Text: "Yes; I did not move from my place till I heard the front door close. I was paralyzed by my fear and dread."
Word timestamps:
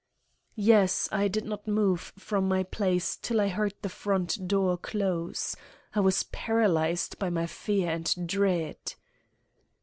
"Yes; 0.55 1.07
I 1.11 1.27
did 1.27 1.45
not 1.45 1.67
move 1.67 2.11
from 2.17 2.47
my 2.47 2.63
place 2.63 3.15
till 3.15 3.39
I 3.39 3.49
heard 3.49 3.75
the 3.83 3.87
front 3.89 4.47
door 4.47 4.75
close. 4.75 5.55
I 5.93 5.99
was 5.99 6.23
paralyzed 6.31 7.19
by 7.19 7.29
my 7.29 7.45
fear 7.45 7.91
and 7.91 8.27
dread." 8.27 8.95